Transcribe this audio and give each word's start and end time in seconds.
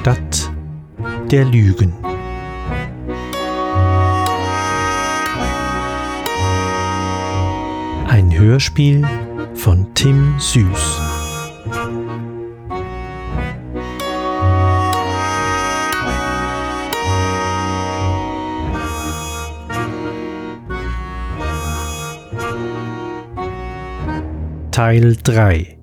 Stadt 0.00 0.50
der 1.30 1.44
Lügen. 1.44 1.92
Ein 8.08 8.32
Hörspiel 8.32 9.06
von 9.52 9.94
Tim 9.94 10.36
Süß. 10.38 11.00
Teil 24.70 25.18
3 25.22 25.79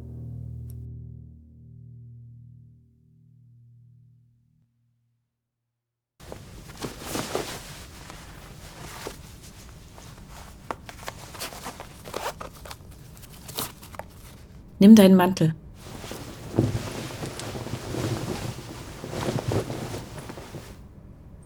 Nimm 14.88 14.96
deinen 14.96 15.18
Mantel. 15.18 15.54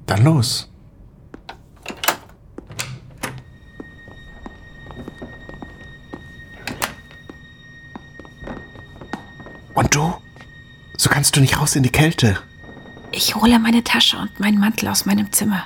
Dann 0.05 0.23
los. 0.23 0.69
Und 9.73 9.95
du? 9.95 10.13
So 10.97 11.09
kannst 11.09 11.35
du 11.35 11.41
nicht 11.41 11.59
raus 11.59 11.75
in 11.75 11.81
die 11.81 11.89
Kälte. 11.89 12.37
Ich 13.11 13.33
hole 13.33 13.57
meine 13.57 13.83
Tasche 13.83 14.17
und 14.19 14.39
meinen 14.39 14.59
Mantel 14.59 14.87
aus 14.87 15.07
meinem 15.07 15.31
Zimmer. 15.31 15.63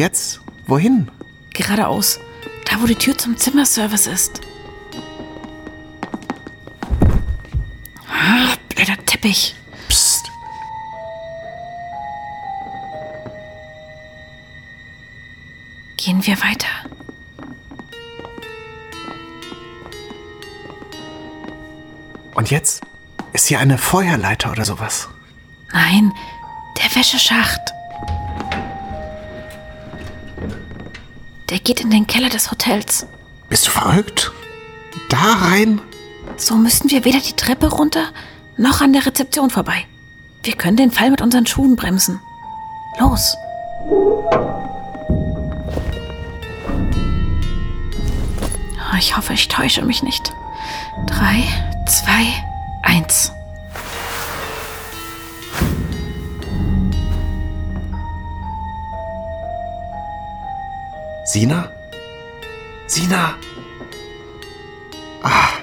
Jetzt? 0.00 0.40
Wohin? 0.66 1.10
Geradeaus. 1.54 2.18
Da, 2.64 2.80
wo 2.80 2.86
die 2.86 2.96
Tür 2.96 3.16
zum 3.16 3.36
Zimmerservice 3.36 4.06
ist. 4.06 4.40
Ah, 8.08 8.54
blöder 8.74 8.96
Teppich. 9.04 9.54
Psst. 9.88 10.30
Gehen 15.96 16.26
wir 16.26 16.36
weiter. 16.40 16.68
Und 22.34 22.50
jetzt? 22.50 22.82
Ist 23.32 23.48
hier 23.48 23.60
eine 23.60 23.76
Feuerleiter 23.76 24.50
oder 24.50 24.64
sowas? 24.64 25.08
Nein, 25.72 26.12
der 26.78 26.96
Wäscheschacht. 26.96 27.59
Geht 31.70 31.82
in 31.82 31.90
den 31.90 32.08
Keller 32.08 32.28
des 32.28 32.50
Hotels. 32.50 33.06
Bist 33.48 33.68
du 33.68 33.70
verrückt? 33.70 34.32
Da 35.08 35.34
rein? 35.34 35.80
So 36.36 36.56
müssten 36.56 36.90
wir 36.90 37.04
weder 37.04 37.20
die 37.20 37.34
Treppe 37.34 37.68
runter 37.68 38.08
noch 38.56 38.80
an 38.80 38.92
der 38.92 39.06
Rezeption 39.06 39.50
vorbei. 39.50 39.86
Wir 40.42 40.54
können 40.54 40.76
den 40.76 40.90
Fall 40.90 41.12
mit 41.12 41.20
unseren 41.20 41.46
Schuhen 41.46 41.76
bremsen. 41.76 42.18
Los. 42.98 43.36
Ich 48.98 49.16
hoffe, 49.16 49.34
ich 49.34 49.46
täusche 49.46 49.82
mich 49.82 50.02
nicht. 50.02 50.32
Drei, 51.06 51.44
zwei, 51.86 52.26
eins. 52.82 53.30
Sina? 61.30 61.70
Sina? 62.88 63.36
Ah. 65.22 65.60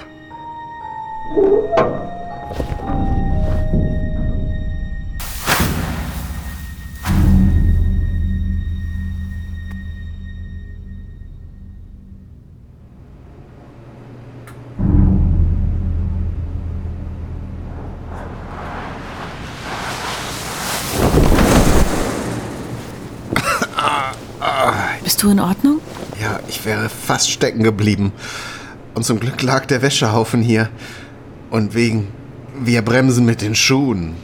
Bist 25.18 25.22
du 25.22 25.30
in 25.30 25.40
Ordnung? 25.40 25.80
Ja, 26.20 26.38
ich 26.46 26.64
wäre 26.64 26.88
fast 27.08 27.30
stecken 27.30 27.62
geblieben. 27.62 28.12
Und 28.94 29.04
zum 29.04 29.18
Glück 29.18 29.40
lag 29.42 29.64
der 29.64 29.80
Wäschehaufen 29.80 30.42
hier. 30.42 30.68
Und 31.48 31.74
wegen, 31.74 32.08
wir 32.60 32.82
bremsen 32.82 33.24
mit 33.24 33.40
den 33.40 33.54
Schuhen. 33.54 34.14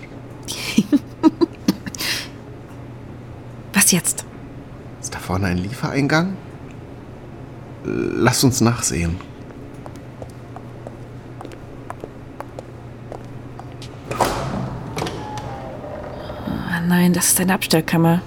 Was 3.73 3.91
jetzt? 3.91 4.27
Ist 5.00 5.15
da 5.15 5.19
vorne 5.19 5.47
ein 5.47 5.56
Liefereingang? 5.56 6.37
Lass 7.84 8.44
uns 8.44 8.61
nachsehen. 8.61 9.17
Ah, 16.71 16.81
nein, 16.87 17.15
das 17.15 17.28
ist 17.28 17.41
eine 17.41 17.55
Abstellkammer. 17.55 18.21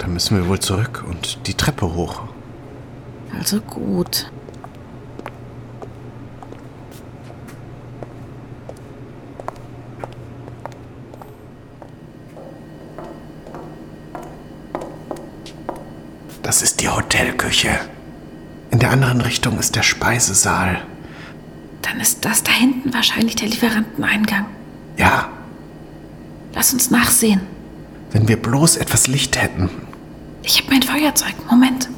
Dann 0.00 0.14
müssen 0.14 0.36
wir 0.36 0.48
wohl 0.48 0.58
zurück 0.58 1.04
und 1.08 1.46
die 1.46 1.54
Treppe 1.54 1.94
hoch. 1.94 2.29
Also 3.36 3.60
gut. 3.60 4.30
Das 16.42 16.62
ist 16.62 16.80
die 16.80 16.88
Hotelküche. 16.88 17.70
In 18.70 18.78
der 18.78 18.90
anderen 18.90 19.20
Richtung 19.20 19.58
ist 19.58 19.76
der 19.76 19.82
Speisesaal. 19.82 20.82
Dann 21.82 22.00
ist 22.00 22.24
das 22.24 22.42
da 22.42 22.52
hinten 22.52 22.92
wahrscheinlich 22.94 23.36
der 23.36 23.48
Lieferanteneingang. 23.48 24.46
Ja, 24.96 25.28
Lass 26.52 26.72
uns 26.72 26.90
nachsehen. 26.90 27.40
wenn 28.10 28.26
wir 28.26 28.36
bloß 28.36 28.76
etwas 28.76 29.06
Licht 29.06 29.40
hätten. 29.40 29.70
Ich 30.42 30.58
habe 30.60 30.72
mein 30.72 30.82
Feuerzeug. 30.82 31.32
Moment. 31.48 31.88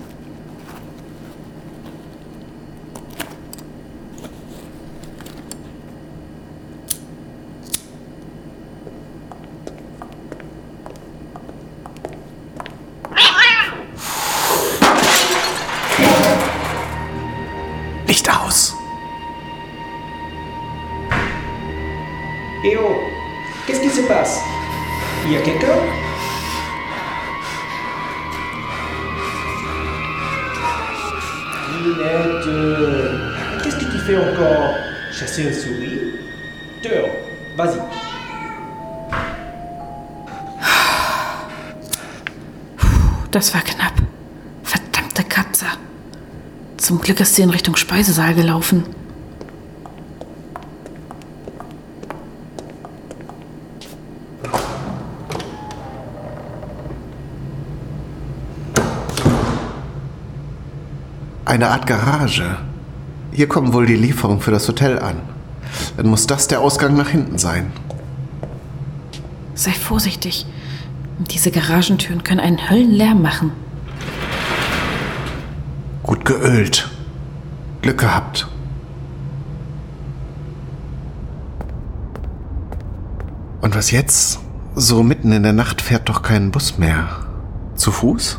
Zum 46.93 47.01
Glück 47.01 47.21
ist 47.21 47.37
sie 47.37 47.41
in 47.41 47.49
Richtung 47.49 47.75
Speisesaal 47.75 48.35
gelaufen. 48.35 48.85
Eine 61.47 61.69
Art 61.69 61.87
Garage. 61.87 62.59
Hier 63.31 63.49
kommen 63.49 63.73
wohl 63.73 63.87
die 63.87 63.97
Lieferungen 63.97 64.43
für 64.43 64.51
das 64.51 64.69
Hotel 64.69 64.99
an. 64.99 65.17
Dann 65.97 66.09
muss 66.09 66.27
das 66.27 66.47
der 66.47 66.61
Ausgang 66.61 66.95
nach 66.95 67.09
hinten 67.09 67.39
sein. 67.39 67.73
Sei 69.55 69.71
vorsichtig. 69.71 70.45
Diese 71.31 71.51
Garagentüren 71.51 72.23
können 72.23 72.41
einen 72.41 72.69
Höllenlärm 72.69 73.23
machen. 73.23 73.53
Gut 76.03 76.25
geölt. 76.25 76.91
Glück 77.81 77.99
gehabt. 77.99 78.49
Und 83.61 83.75
was 83.77 83.91
jetzt? 83.91 84.41
So 84.75 85.03
mitten 85.03 85.33
in 85.33 85.43
der 85.43 85.53
Nacht 85.53 85.81
fährt 85.83 86.09
doch 86.09 86.23
kein 86.23 86.51
Bus 86.51 86.79
mehr. 86.79 87.09
Zu 87.77 87.93
Fuß? 87.93 88.39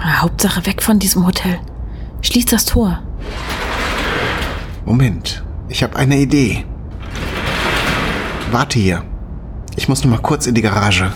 Hauptsache 0.00 0.66
weg 0.66 0.82
von 0.82 0.98
diesem 0.98 1.26
Hotel. 1.26 1.58
Schließ 2.20 2.46
das 2.46 2.64
Tor. 2.64 3.02
Moment, 4.84 5.44
ich 5.68 5.82
habe 5.82 5.96
eine 5.96 6.18
Idee. 6.18 6.64
Warte 8.50 8.78
hier. 8.78 9.02
Ich 9.76 9.88
muss 9.88 10.04
noch 10.04 10.10
mal 10.10 10.20
kurz 10.20 10.46
in 10.46 10.54
die 10.54 10.62
Garage. 10.62 11.12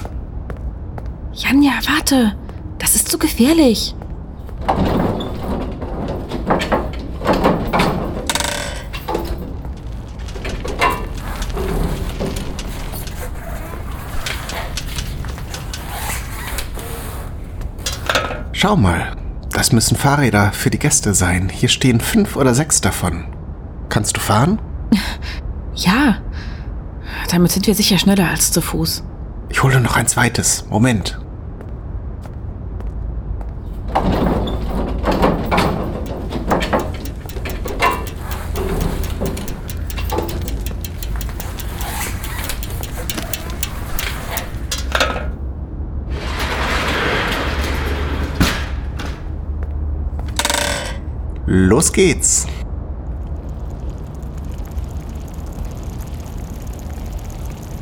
Janja, 1.32 1.72
warte. 1.86 2.34
Das 2.78 2.94
ist 2.94 3.08
zu 3.08 3.18
gefährlich. 3.18 3.94
Schau 18.66 18.74
mal, 18.74 19.16
das 19.52 19.70
müssen 19.70 19.96
Fahrräder 19.96 20.50
für 20.50 20.70
die 20.70 20.80
Gäste 20.80 21.14
sein. 21.14 21.48
Hier 21.48 21.68
stehen 21.68 22.00
fünf 22.00 22.34
oder 22.34 22.52
sechs 22.52 22.80
davon. 22.80 23.26
Kannst 23.88 24.16
du 24.16 24.20
fahren? 24.20 24.60
Ja. 25.76 26.16
Damit 27.30 27.52
sind 27.52 27.68
wir 27.68 27.76
sicher 27.76 27.96
schneller 27.96 28.28
als 28.28 28.50
zu 28.50 28.60
Fuß. 28.60 29.04
Ich 29.50 29.62
hole 29.62 29.78
noch 29.80 29.94
ein 29.94 30.08
zweites. 30.08 30.64
Moment. 30.68 31.20
Los 51.58 51.90
geht's. 51.90 52.46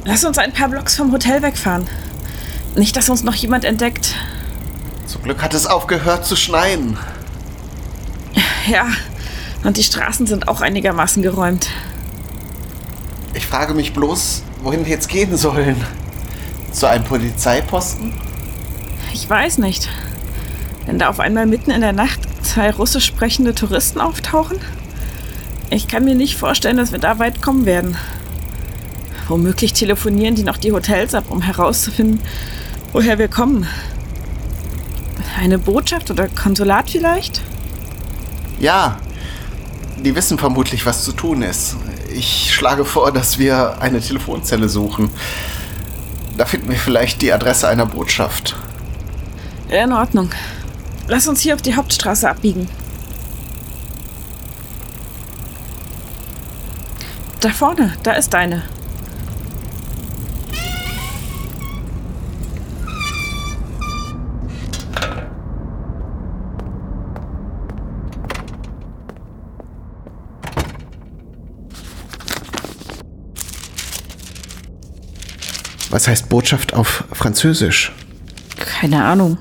Lass 0.04 0.22
uns 0.22 0.38
ein 0.38 0.52
paar 0.52 0.68
Blocks 0.68 0.94
vom 0.94 1.10
Hotel 1.10 1.42
wegfahren. 1.42 1.88
Nicht, 2.76 2.94
dass 2.96 3.08
uns 3.08 3.24
noch 3.24 3.34
jemand 3.34 3.64
entdeckt. 3.64 4.14
Zum 5.06 5.22
Glück 5.22 5.42
hat 5.42 5.54
es 5.54 5.66
aufgehört 5.66 6.24
zu 6.24 6.36
schneien. 6.36 6.96
Ja, 8.68 8.86
und 9.64 9.76
die 9.76 9.82
Straßen 9.82 10.26
sind 10.26 10.46
auch 10.46 10.60
einigermaßen 10.60 11.22
geräumt. 11.22 11.68
Ich 13.34 13.46
frage 13.46 13.74
mich 13.74 13.92
bloß, 13.92 14.44
wohin 14.62 14.84
wir 14.86 14.92
jetzt 14.92 15.08
gehen 15.08 15.36
sollen. 15.36 15.84
Zu 16.70 16.88
einem 16.88 17.04
Polizeiposten? 17.04 18.14
Ich 19.12 19.28
weiß 19.28 19.58
nicht. 19.58 19.88
Wenn 20.86 20.98
da 20.98 21.08
auf 21.08 21.18
einmal 21.18 21.46
mitten 21.46 21.70
in 21.72 21.80
der 21.80 21.92
Nacht 21.92 22.23
zwei 22.54 22.70
russisch 22.70 23.06
sprechende 23.06 23.52
Touristen 23.52 24.00
auftauchen? 24.00 24.58
Ich 25.70 25.88
kann 25.88 26.04
mir 26.04 26.14
nicht 26.14 26.36
vorstellen, 26.36 26.76
dass 26.76 26.92
wir 26.92 27.00
da 27.00 27.18
weit 27.18 27.42
kommen 27.42 27.66
werden. 27.66 27.96
Womöglich 29.26 29.72
telefonieren 29.72 30.36
die 30.36 30.44
noch 30.44 30.56
die 30.56 30.70
Hotels 30.70 31.14
ab, 31.14 31.24
um 31.30 31.42
herauszufinden, 31.42 32.20
woher 32.92 33.18
wir 33.18 33.26
kommen. 33.26 33.66
Eine 35.36 35.58
Botschaft 35.58 36.12
oder 36.12 36.28
Konsulat 36.28 36.90
vielleicht? 36.90 37.42
Ja, 38.60 38.98
die 40.04 40.14
wissen 40.14 40.38
vermutlich, 40.38 40.86
was 40.86 41.02
zu 41.02 41.10
tun 41.10 41.42
ist. 41.42 41.74
Ich 42.14 42.54
schlage 42.54 42.84
vor, 42.84 43.10
dass 43.10 43.36
wir 43.36 43.80
eine 43.80 44.00
Telefonzelle 44.00 44.68
suchen. 44.68 45.10
Da 46.36 46.44
finden 46.44 46.70
wir 46.70 46.76
vielleicht 46.76 47.20
die 47.20 47.32
Adresse 47.32 47.66
einer 47.66 47.86
Botschaft. 47.86 48.54
In 49.68 49.92
Ordnung. 49.92 50.30
Lass 51.06 51.28
uns 51.28 51.40
hier 51.40 51.54
auf 51.54 51.62
die 51.62 51.76
Hauptstraße 51.76 52.28
abbiegen. 52.28 52.68
Da 57.40 57.50
vorne, 57.50 57.92
da 58.02 58.12
ist 58.12 58.32
deine. 58.32 58.62
Was 75.90 76.08
heißt 76.08 76.28
Botschaft 76.28 76.74
auf 76.74 77.04
Französisch? 77.12 77.92
Keine 78.56 79.04
Ahnung. 79.04 79.38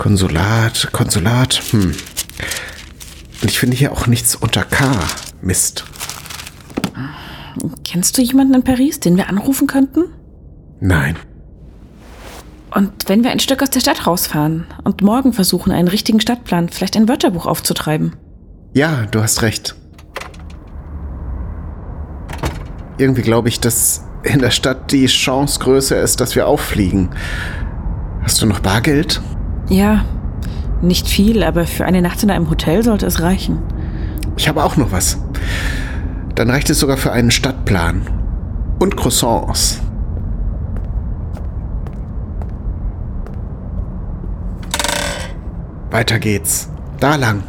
Konsulat, 0.00 0.88
Konsulat, 0.92 1.60
hm. 1.72 1.94
Und 3.42 3.50
ich 3.50 3.58
finde 3.58 3.76
hier 3.76 3.92
auch 3.92 4.06
nichts 4.06 4.34
unter 4.34 4.64
K. 4.64 4.90
Mist. 5.42 5.84
Kennst 7.84 8.16
du 8.16 8.22
jemanden 8.22 8.54
in 8.54 8.64
Paris, 8.64 9.00
den 9.00 9.18
wir 9.18 9.28
anrufen 9.28 9.66
könnten? 9.66 10.04
Nein. 10.80 11.16
Und 12.74 13.10
wenn 13.10 13.22
wir 13.24 13.30
ein 13.30 13.40
Stück 13.40 13.62
aus 13.62 13.68
der 13.68 13.80
Stadt 13.80 14.06
rausfahren 14.06 14.64
und 14.84 15.02
morgen 15.02 15.34
versuchen, 15.34 15.70
einen 15.70 15.88
richtigen 15.88 16.20
Stadtplan, 16.20 16.70
vielleicht 16.70 16.96
ein 16.96 17.06
Wörterbuch 17.06 17.44
aufzutreiben? 17.44 18.16
Ja, 18.72 19.04
du 19.04 19.22
hast 19.22 19.42
recht. 19.42 19.76
Irgendwie 22.96 23.20
glaube 23.22 23.50
ich, 23.50 23.60
dass 23.60 24.06
in 24.22 24.38
der 24.38 24.50
Stadt 24.50 24.92
die 24.92 25.04
Chance 25.08 25.60
größer 25.60 26.00
ist, 26.00 26.22
dass 26.22 26.34
wir 26.34 26.46
auffliegen. 26.46 27.10
Hast 28.22 28.40
du 28.40 28.46
noch 28.46 28.60
Bargeld? 28.60 29.20
Ja, 29.70 30.04
nicht 30.82 31.08
viel, 31.08 31.44
aber 31.44 31.64
für 31.64 31.84
eine 31.84 32.02
Nacht 32.02 32.22
in 32.24 32.30
einem 32.30 32.50
Hotel 32.50 32.82
sollte 32.82 33.06
es 33.06 33.22
reichen. 33.22 33.58
Ich 34.36 34.48
habe 34.48 34.64
auch 34.64 34.76
noch 34.76 34.90
was. 34.90 35.18
Dann 36.34 36.50
reicht 36.50 36.70
es 36.70 36.80
sogar 36.80 36.96
für 36.96 37.12
einen 37.12 37.30
Stadtplan. 37.30 38.02
Und 38.80 38.96
Croissants. 38.96 39.80
Weiter 45.90 46.18
geht's. 46.18 46.68
Da 46.98 47.14
lang. 47.16 47.42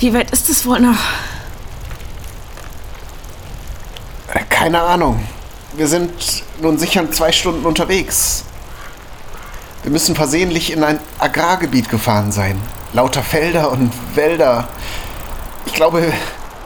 Wie 0.00 0.14
weit 0.14 0.30
ist 0.30 0.48
es 0.48 0.64
wohl 0.64 0.80
noch? 0.80 0.96
Keine 4.48 4.80
Ahnung. 4.80 5.22
Wir 5.74 5.86
sind 5.88 6.10
nun 6.60 6.78
sicher 6.78 7.10
zwei 7.12 7.32
Stunden 7.32 7.66
unterwegs. 7.66 8.44
Wir 9.82 9.92
müssen 9.92 10.14
versehentlich 10.14 10.72
in 10.72 10.84
ein 10.84 11.00
Agrargebiet 11.18 11.90
gefahren 11.90 12.32
sein. 12.32 12.58
Lauter 12.94 13.22
Felder 13.22 13.70
und 13.70 13.92
Wälder. 14.14 14.68
Ich 15.66 15.74
glaube, 15.74 16.12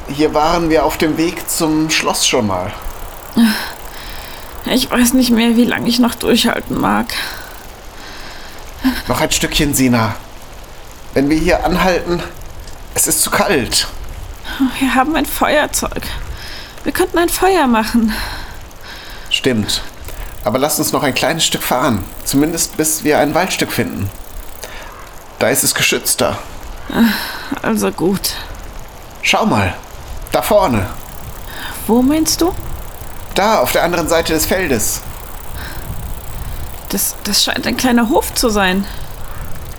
hier 0.09 0.33
waren 0.33 0.71
wir 0.71 0.85
auf 0.85 0.97
dem 0.97 1.17
Weg 1.17 1.49
zum 1.51 1.91
Schloss 1.91 2.27
schon 2.29 2.47
mal. 2.47 2.73
Ich 4.67 4.91
weiß 4.91 5.13
nicht 5.15 5.31
mehr, 5.31 5.57
wie 5.57 5.65
lange 5.65 5.89
ich 5.89 5.99
noch 5.99 6.15
durchhalten 6.15 6.81
mag. 6.81 7.07
Noch 9.09 9.21
ein 9.21 9.31
Stückchen, 9.33 9.75
Sina. 9.75 10.15
Wenn 11.15 11.31
wir 11.31 11.39
hier 11.39 11.65
anhalten, 11.65 12.23
es 12.95 13.07
ist 13.07 13.23
zu 13.23 13.31
kalt. 13.31 13.89
Wir 14.79 14.95
haben 14.95 15.17
ein 15.17 15.27
Feuerzeug. 15.27 16.03
Wir 16.85 16.93
könnten 16.93 17.19
ein 17.19 17.29
Feuer 17.29 17.67
machen. 17.67 18.13
Stimmt. 19.31 19.83
Aber 20.45 20.59
lass 20.59 20.79
uns 20.79 20.93
noch 20.93 21.03
ein 21.03 21.15
kleines 21.15 21.45
Stück 21.45 21.63
fahren. 21.63 22.05
Zumindest 22.25 22.77
bis 22.77 23.03
wir 23.03 23.19
ein 23.19 23.35
Waldstück 23.35 23.73
finden. 23.73 24.11
Da 25.39 25.49
ist 25.49 25.65
es 25.65 25.75
geschützter. 25.75 26.39
Also 27.63 27.91
gut. 27.91 28.35
Schau 29.23 29.47
mal. 29.47 29.75
Da 30.31 30.43
vorne. 30.43 30.87
Wo 31.87 32.03
meinst 32.03 32.41
du? 32.41 32.55
Da, 33.35 33.59
auf 33.61 33.73
der 33.73 33.83
anderen 33.83 34.09
Seite 34.09 34.33
des 34.33 34.47
Feldes. 34.47 35.01
Das, 36.91 37.17
das 37.25 37.43
scheint 37.43 37.67
ein 37.67 37.77
kleiner 37.77 38.09
Hof 38.09 38.35
zu 38.35 38.51
sein. 38.51 38.87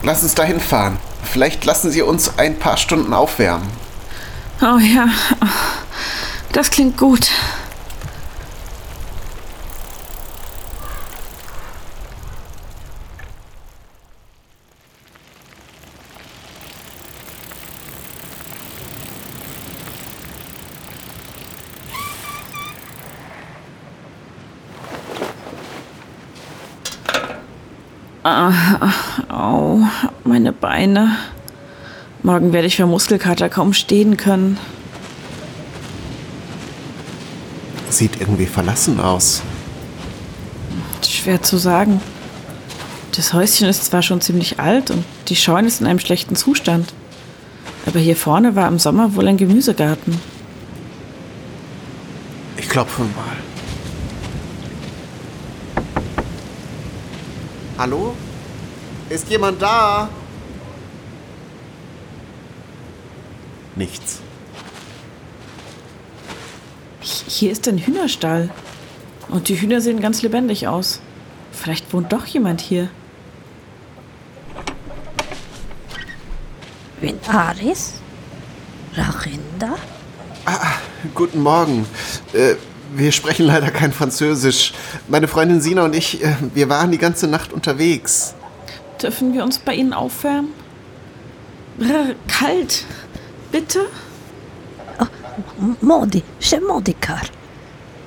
Lass 0.02 0.24
uns 0.24 0.36
dahin 0.36 0.60
fahren. 0.60 1.00
Vielleicht 1.36 1.66
lassen 1.66 1.92
sie 1.92 2.02
uns 2.02 2.40
ein 2.40 2.58
paar 2.60 2.78
Stunden 2.78 3.14
aufwärmen. 3.14 3.70
Oh 4.62 4.78
ja, 4.78 5.10
das 6.54 6.70
klingt 6.72 6.96
gut. 6.96 7.30
Au, 28.24 29.82
meine 30.26 30.52
Beine. 30.52 31.16
Morgen 32.24 32.54
werde 32.54 32.68
ich 32.68 32.76
für 32.76 32.86
Muskelkater 32.86 33.50
kaum 33.50 33.74
stehen 33.74 34.18
können. 34.18 34.58
Sieht 37.90 38.20
irgendwie 38.20 38.48
verlassen 38.48 39.00
aus. 39.00 39.44
Schwer 41.08 41.42
zu 41.42 41.58
sagen. 41.58 42.02
Das 43.16 43.34
Häuschen 43.34 43.70
ist 43.70 43.86
zwar 43.86 44.02
schon 44.02 44.20
ziemlich 44.20 44.60
alt 44.60 44.92
und 44.92 45.06
die 45.28 45.36
Scheune 45.36 45.68
ist 45.68 45.80
in 45.80 45.88
einem 45.88 46.00
schlechten 46.00 46.36
Zustand. 46.36 46.94
Aber 47.86 48.00
hier 48.00 48.16
vorne 48.16 48.56
war 48.56 48.68
im 48.68 48.80
Sommer 48.80 49.16
wohl 49.16 49.28
ein 49.28 49.38
Gemüsegarten. 49.38 50.20
Ich 52.58 52.68
klopfe 52.68 53.04
mal. 53.04 53.38
Hallo? 57.78 58.16
Ist 59.10 59.30
jemand 59.30 59.62
da? 59.62 60.10
Nichts. 63.76 64.20
Hier 67.02 67.52
ist 67.52 67.68
ein 67.68 67.78
Hühnerstall. 67.78 68.50
Und 69.30 69.50
die 69.50 69.60
Hühner 69.60 69.82
sehen 69.82 70.02
ganz 70.02 70.22
lebendig 70.22 70.68
aus. 70.68 71.02
Vielleicht 71.52 71.94
wohnt 71.94 72.12
doch 72.12 72.26
jemand 72.26 72.62
hier. 72.62 72.90
Wen 77.02 77.20
Aris? 77.28 77.96
Rachinda? 78.96 79.76
Guten 81.14 81.42
Morgen. 81.42 81.86
Äh, 82.34 82.56
wir 82.96 83.12
sprechen 83.12 83.46
leider 83.46 83.70
kein 83.72 83.92
Französisch. 83.92 84.74
Meine 85.08 85.28
Freundin 85.28 85.62
Sina 85.62 85.84
und 85.84 85.96
ich, 85.96 86.24
äh, 86.24 86.36
wir 86.54 86.70
waren 86.70 86.92
die 86.92 86.98
ganze 86.98 87.28
Nacht 87.28 87.52
unterwegs. 87.54 88.34
Dürfen 89.02 89.34
wir 89.34 89.44
uns 89.44 89.60
bei 89.60 89.76
Ihnen 89.76 89.94
aufwärmen? 89.94 90.54
Brr, 91.78 92.16
kalt. 92.28 92.86
Bitte? 93.52 93.88
Modi, 95.82 96.24
c'è 96.40 96.60
Modikar. 96.60 97.26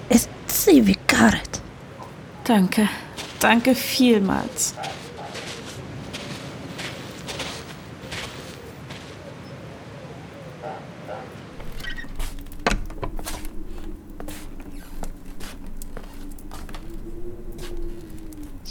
Es 0.09 0.29
Zivikaret. 0.47 1.61
Danke. 2.45 2.89
Danke 3.39 3.75
vielmals. 3.75 4.75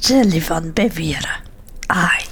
Jellivan 0.01 0.73
Bevira. 0.73 1.46
Ai. 1.87 2.23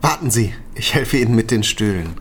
Warten 0.00 0.30
Sie, 0.30 0.54
ich 0.74 0.94
helfe 0.94 1.18
Ihnen 1.18 1.34
mit 1.34 1.50
den 1.50 1.62
Stühlen. 1.62 2.14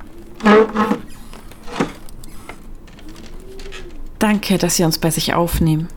Danke, 4.20 4.58
dass 4.58 4.76
Sie 4.76 4.84
uns 4.84 5.00
bei 5.00 5.10
sich 5.10 5.34
aufnehmen. 5.34 5.88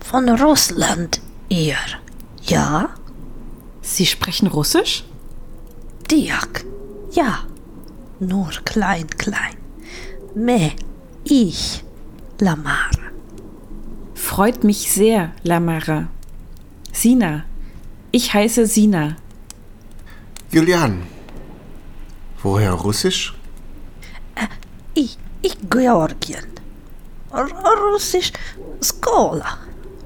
Von 0.00 0.28
Russland, 0.28 1.20
ihr. 1.48 1.76
Ja? 2.42 2.90
Sie 3.82 4.06
sprechen 4.06 4.46
Russisch? 4.46 5.04
Diak. 6.10 6.64
Ja. 7.10 7.40
Nur 8.20 8.50
klein, 8.64 9.06
klein. 9.18 9.56
Me, 10.34 10.72
ich, 11.24 11.84
Lamar. 12.38 12.90
Freut 14.38 14.62
mich 14.62 14.92
sehr, 14.92 15.32
Lamara. 15.42 16.06
Sina. 16.92 17.44
Ich 18.12 18.32
heiße 18.32 18.66
Sina. 18.66 19.16
Julian. 20.52 21.02
Woher 22.40 22.70
Russisch? 22.74 23.34
Ich, 24.94 25.18
ich 25.42 25.56
Georgien. 25.68 26.46
R 27.32 27.48
Russisch 27.92 28.32
Skola. 28.80 29.58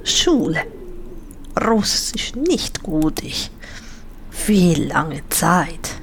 Schule. 0.02 0.64
Russisch 1.62 2.34
nicht 2.34 2.82
gut, 2.82 3.22
ich. 3.22 3.50
Wie 4.46 4.76
lange 4.76 5.28
Zeit. 5.28 6.00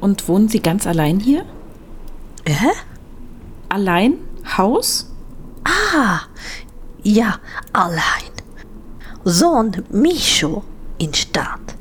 Und 0.00 0.26
wohnen 0.26 0.48
Sie 0.48 0.60
ganz 0.60 0.88
allein 0.88 1.20
hier? 1.20 1.46
Äh? 2.46 2.74
Allein? 3.68 4.14
Haus? 4.58 5.06
Ah, 5.62 6.22
ja, 7.02 7.38
allein. 7.72 8.32
Sohn 9.24 9.84
Micho 9.90 10.64
in 10.98 11.12
Stadt 11.14 11.74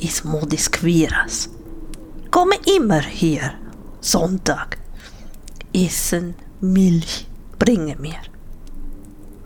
ist 0.00 0.24
Modis 0.24 0.70
Quiras. 0.70 1.50
Komme 2.30 2.56
immer 2.76 3.00
hier, 3.00 3.54
Sonntag. 4.00 4.78
Essen, 5.72 6.34
Milch, 6.60 7.26
bringe 7.58 7.96
mir. 7.96 8.18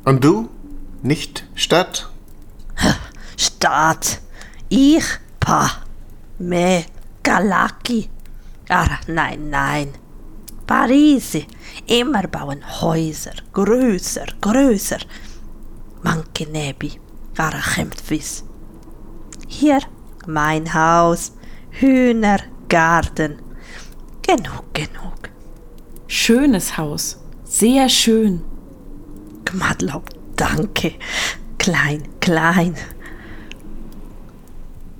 Und 0.04 0.24
du? 0.24 0.48
Nicht 1.02 1.44
Stadt? 1.54 2.10
Stadt. 3.36 4.20
Ich, 4.68 5.04
Pa. 5.38 5.70
Me, 6.38 6.84
Galaki. 7.22 8.08
Ah, 8.68 8.98
nein, 9.06 9.48
nein. 9.50 9.94
Paris. 10.68 11.38
Immer 11.86 12.28
bauen 12.28 12.62
Häuser. 12.82 13.32
Größer, 13.54 14.26
größer. 14.40 14.98
Manche 16.02 16.46
Nebi. 16.46 17.00
Ara 17.38 17.62
Chemtwis. 17.72 18.44
Hier, 19.48 19.80
mein 20.26 20.72
Haus. 20.74 21.32
Hühner, 21.70 22.40
Garten. 22.68 23.38
Genug, 24.22 24.74
genug. 24.74 25.30
Schönes 26.06 26.76
Haus. 26.76 27.18
Sehr 27.44 27.88
schön. 27.88 28.44
Gmadlob, 29.46 30.10
danke. 30.36 30.92
Klein, 31.56 32.02
klein. 32.20 32.74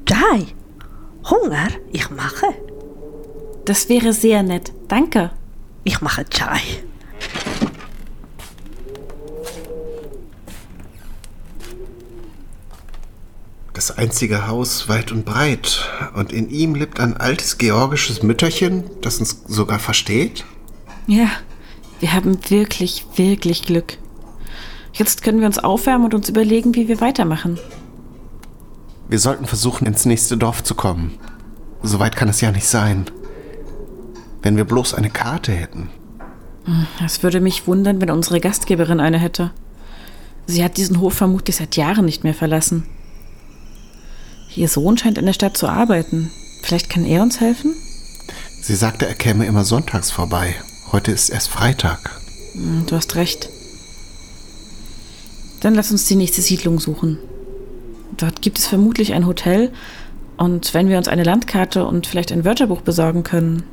Chai. 0.07 0.47
Hunger? 1.29 1.69
Ich 1.93 2.09
mache. 2.09 2.55
Das 3.67 3.91
wäre 3.91 4.15
sehr 4.15 4.43
nett. 4.43 4.73
Danke. 4.89 5.31
Ich 5.88 6.02
mache 6.02 6.23
Chai. 6.28 6.61
Das 13.73 13.97
einzige 13.97 14.47
Haus 14.47 14.90
weit 14.90 15.12
und 15.12 15.25
breit. 15.25 15.88
Und 16.14 16.30
in 16.30 16.50
ihm 16.50 16.75
lebt 16.75 17.00
ein 17.00 17.16
altes 17.16 17.57
georgisches 17.57 18.23
Mütterchen, 18.23 18.85
das 19.00 19.18
uns 19.18 19.45
sogar 19.47 19.78
versteht? 19.78 20.45
Ja, 21.07 21.30
wir 22.00 22.12
haben 22.12 22.38
wirklich, 22.50 23.07
wirklich 23.16 23.62
Glück. 23.62 23.97
Jetzt 24.92 25.23
können 25.23 25.40
wir 25.40 25.47
uns 25.47 25.59
aufwärmen 25.59 26.04
und 26.04 26.14
uns 26.14 26.28
überlegen, 26.28 26.75
wie 26.75 26.88
wir 26.88 27.00
weitermachen. 27.00 27.59
Wir 29.09 29.18
sollten 29.18 29.47
versuchen, 29.47 29.87
ins 29.87 30.04
nächste 30.04 30.37
Dorf 30.37 30.62
zu 30.62 30.75
kommen. 30.75 31.18
So 31.83 31.99
weit 31.99 32.14
kann 32.14 32.28
es 32.28 32.42
ja 32.42 32.52
nicht 32.52 32.66
sein. 32.66 33.07
Wenn 34.49 34.57
wir 34.57 34.64
bloß 34.64 34.95
eine 34.95 35.11
Karte 35.11 35.52
hätten. 35.52 35.90
Es 37.05 37.23
würde 37.23 37.38
mich 37.38 37.67
wundern, 37.67 38.00
wenn 38.00 38.09
unsere 38.11 38.40
Gastgeberin 38.40 38.99
eine 38.99 39.19
hätte. 39.19 39.50
Sie 40.47 40.64
hat 40.64 40.78
diesen 40.78 41.00
Hof 41.00 41.12
vermutlich 41.12 41.57
seit 41.57 41.76
Jahren 41.76 42.07
nicht 42.07 42.25
mehr 42.25 42.33
verlassen. 42.33 42.85
Ihr 44.57 44.69
Sohn 44.69 44.97
scheint 44.97 45.19
in 45.19 45.26
der 45.26 45.35
Stadt 45.35 45.59
zu 45.59 45.69
arbeiten. 45.69 46.31
Vielleicht 46.62 46.88
kann 46.88 47.05
er 47.05 47.21
uns 47.21 47.40
helfen? 47.40 47.75
Sie 48.62 48.75
sagte, 48.75 49.07
er 49.07 49.12
käme 49.12 49.45
immer 49.45 49.67
sonntags 49.67 50.11
vorbei. 50.11 50.55
Heute 50.93 51.12
ist 51.12 51.28
erst 51.28 51.50
Freitag. 51.50 52.11
Hm, 52.55 52.87
Du 52.87 52.97
hast 52.97 53.17
recht. 53.17 53.50
Dann 55.61 55.75
lass 55.75 55.90
uns 55.90 56.07
die 56.07 56.17
nächste 56.17 56.40
Siedlung 56.40 56.81
suchen. 56.81 57.19
Dort 58.17 58.40
gibt 58.40 58.57
es 58.57 58.67
vermutlich 58.67 59.12
ein 59.12 59.26
Hotel. 59.26 59.73
Und 60.38 60.73
wenn 60.73 60.88
wir 60.88 60.97
uns 60.97 61.09
eine 61.09 61.25
Landkarte 61.25 61.85
und 61.85 62.07
vielleicht 62.07 62.33
ein 62.33 62.47
Wörterbuch 62.47 62.81
besorgen 62.81 63.25
können. 63.25 63.64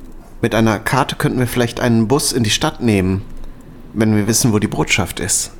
Mit 0.41 0.53
einer 0.53 0.79
Karte 0.79 1.15
könnten 1.15 1.39
wir 1.39 1.47
vielleicht 1.47 1.79
einen 1.79 2.07
Bus 2.07 2.31
in 2.31 2.43
die 2.43 2.49
Stadt 2.49 2.81
nehmen, 2.81 3.23
wenn 3.93 4.15
wir 4.15 4.27
wissen, 4.27 4.53
wo 4.53 4.59
die 4.59 4.67
Botschaft 4.67 5.19
ist. 5.19 5.51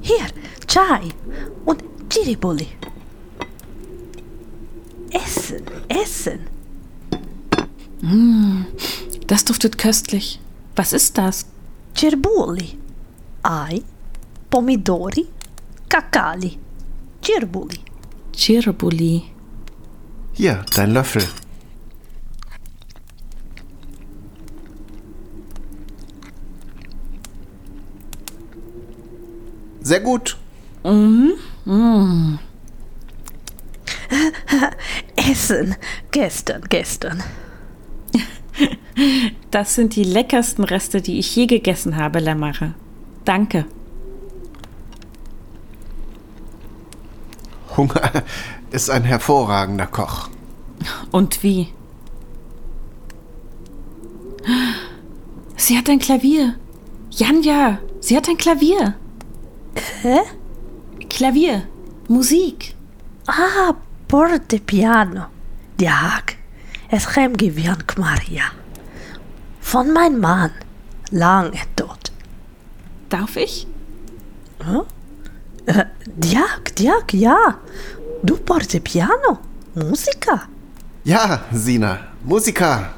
Hier, 0.00 0.26
Chai 0.66 1.08
und 1.64 1.84
Chiribuli. 2.12 2.68
Essen, 5.10 5.62
Essen. 5.88 6.40
Das 9.26 9.44
duftet 9.44 9.78
köstlich. 9.78 10.40
Was 10.74 10.92
ist 10.92 11.16
das? 11.18 11.46
Cirbuli. 11.96 12.78
Ai, 13.42 13.82
pomidori, 14.50 15.26
kakali. 15.88 16.58
Cirbuli. 17.22 17.85
Chirbuli. 18.36 19.22
Hier, 20.34 20.64
dein 20.74 20.92
Löffel. 20.92 21.22
Sehr 29.80 30.00
gut. 30.00 30.36
Essen. 35.16 35.74
Gestern, 36.10 36.62
gestern. 36.68 37.22
Das 39.50 39.74
sind 39.74 39.94
die 39.94 40.04
leckersten 40.04 40.64
Reste, 40.64 41.02
die 41.02 41.18
ich 41.18 41.36
je 41.36 41.46
gegessen 41.46 41.96
habe, 41.96 42.18
Lamare. 42.18 42.72
Danke. 43.26 43.66
Hunger 47.76 48.24
ist 48.70 48.90
ein 48.90 49.04
hervorragender 49.04 49.86
Koch. 49.86 50.28
Und 51.10 51.42
wie? 51.42 51.72
Sie 55.56 55.76
hat 55.76 55.88
ein 55.88 55.98
Klavier. 55.98 56.54
Janja, 57.10 57.78
sie 58.00 58.16
hat 58.16 58.28
ein 58.28 58.36
Klavier. 58.36 58.94
Hä? 60.02 60.18
Klavier. 61.08 61.62
Musik. 62.08 62.74
Ah, 63.26 63.74
porte 64.06 64.58
piano. 64.60 65.26
Diak. 65.80 66.36
Es 66.88 67.16
Hemgewian 67.16 67.82
Maria. 67.98 68.44
Von 69.60 69.92
mein 69.92 70.20
Mann. 70.20 70.52
Lange 71.10 71.58
tot. 71.74 72.12
Darf 73.08 73.36
ich? 73.36 73.66
Äh, 74.60 74.82
Diak, 75.66 76.74
Diak, 76.78 77.14
ja. 77.14 77.58
Du 78.22 78.36
porte 78.36 78.80
piano. 78.80 79.38
Musica. 79.74 80.48
Ja, 81.04 81.40
Sina, 81.52 81.98
Musiker. 82.24 82.95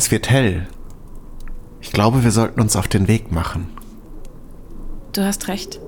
Es 0.00 0.10
wird 0.10 0.30
hell. 0.30 0.66
Ich 1.82 1.92
glaube, 1.92 2.24
wir 2.24 2.30
sollten 2.30 2.62
uns 2.62 2.74
auf 2.74 2.88
den 2.88 3.06
Weg 3.06 3.32
machen. 3.32 3.68
Du 5.12 5.22
hast 5.22 5.46
recht. 5.48 5.78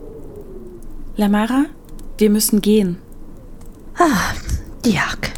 Lamara, 1.16 1.64
wir 2.18 2.28
müssen 2.28 2.60
gehen. 2.60 2.98
Diak. 4.84 5.32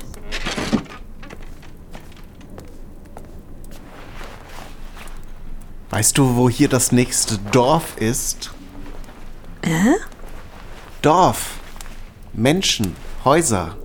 Weißt 5.90 6.18
du, 6.18 6.34
wo 6.34 6.50
hier 6.50 6.68
das 6.68 6.90
nächste 6.90 7.38
Dorf 7.52 7.96
ist? 7.98 8.52
Hä? 9.64 9.94
Dorf. 11.00 11.60
Menschen. 12.32 12.96
Häuser. 13.24 13.76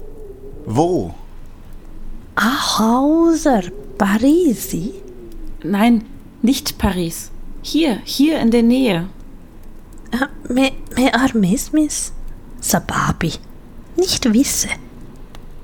Wo? 0.65 1.13
Ah, 2.33 2.79
Hauser. 2.79 3.61
Parisi. 3.99 4.93
Nein, 5.63 6.05
nicht 6.41 6.79
Paris. 6.79 7.29
Hier, 7.61 7.99
hier 8.03 8.39
in 8.39 8.49
der 8.49 8.63
Nähe. 8.63 9.07
Ah, 10.11 10.29
Me, 10.47 10.71
me 10.97 11.13
armismis. 11.13 12.11
Sababi. 12.59 13.33
Nicht 13.95 14.33
wisse. 14.33 14.69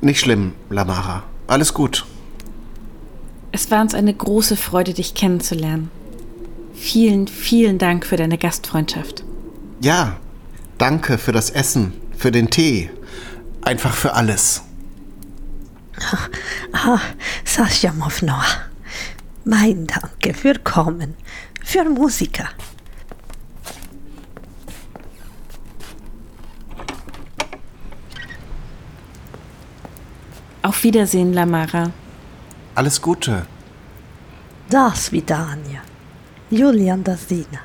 Nicht 0.01 0.19
schlimm, 0.19 0.53
Lamara. 0.69 1.23
Alles 1.47 1.73
gut. 1.73 2.05
Es 3.51 3.71
war 3.71 3.81
uns 3.81 3.95
eine 3.95 4.13
große 4.13 4.55
Freude, 4.55 4.93
dich 4.93 5.15
kennenzulernen. 5.15 5.89
Vielen, 6.75 7.27
vielen 7.27 7.79
Dank 7.79 8.05
für 8.05 8.17
deine 8.17 8.37
Gastfreundschaft. 8.37 9.23
Ja, 9.81 10.17
Danke 10.77 11.17
für 11.17 11.31
das 11.31 11.49
Essen, 11.49 11.93
für 12.17 12.31
den 12.31 12.49
Tee, 12.49 12.89
einfach 13.61 13.93
für 13.93 14.13
alles. 14.13 14.61
Ah, 16.75 16.99
Sascha 17.45 17.93
Mownoa. 17.93 18.43
Mein 19.45 19.87
Danke 19.87 20.33
für 20.33 20.55
Kommen, 20.59 21.15
für 21.63 21.85
Musiker. 21.85 22.49
Auf 30.63 30.83
Wiedersehen, 30.83 31.31
Lamara. 31.33 31.91
Alles 32.75 33.01
Gute. 33.01 33.45
Das 34.69 35.11
Vidania. 35.13 35.81
Julian 36.49 37.03
Dazina. 37.03 37.59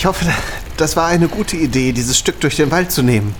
Ich 0.00 0.06
hoffe, 0.06 0.24
das 0.78 0.96
war 0.96 1.08
eine 1.08 1.28
gute 1.28 1.58
Idee, 1.58 1.92
dieses 1.92 2.18
Stück 2.18 2.40
durch 2.40 2.56
den 2.56 2.70
Wald 2.70 2.90
zu 2.90 3.02
nehmen. 3.02 3.34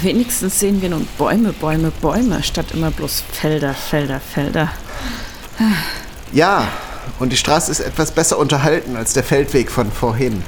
Wenigstens 0.00 0.60
sehen 0.60 0.80
wir 0.80 0.88
nun 0.88 1.06
Bäume, 1.18 1.52
Bäume, 1.52 1.90
Bäume, 2.00 2.42
statt 2.42 2.68
immer 2.72 2.90
bloß 2.90 3.22
Felder, 3.32 3.74
Felder, 3.74 4.18
Felder. 4.18 4.72
Ja, 6.32 6.68
und 7.18 7.34
die 7.34 7.36
Straße 7.36 7.70
ist 7.70 7.80
etwas 7.80 8.12
besser 8.12 8.38
unterhalten 8.38 8.96
als 8.96 9.12
der 9.12 9.24
Feldweg 9.24 9.70
von 9.70 9.92
vorhin. 9.92 10.42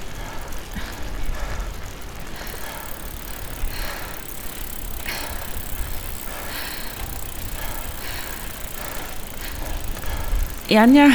Janja, 10.71 11.09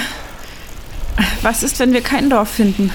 was 1.42 1.64
ist, 1.64 1.80
wenn 1.80 1.94
wir 1.94 2.02
kein 2.02 2.30
Dorf 2.30 2.50
finden? 2.50 2.92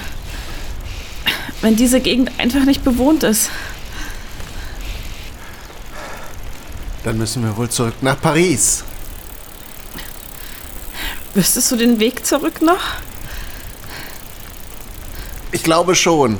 Wenn 1.61 1.75
diese 1.75 1.99
Gegend 1.99 2.31
einfach 2.39 2.65
nicht 2.65 2.83
bewohnt 2.83 3.23
ist? 3.23 3.49
Dann 7.03 7.17
müssen 7.17 7.43
wir 7.43 7.55
wohl 7.57 7.69
zurück 7.69 7.95
nach 8.01 8.19
Paris. 8.19 8.83
Wüsstest 11.33 11.71
du 11.71 11.75
den 11.75 11.99
Weg 11.99 12.25
zurück 12.25 12.61
noch? 12.61 12.81
Ich 15.51 15.63
glaube 15.63 15.95
schon. 15.95 16.39